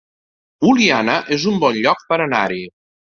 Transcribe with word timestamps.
Oliana 0.69 1.17
es 1.37 1.45
un 1.51 1.59
bon 1.65 1.77
lloc 1.83 2.01
per 2.13 2.19
anar-hi 2.25 2.63